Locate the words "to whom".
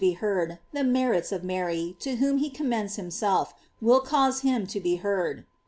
1.99-2.37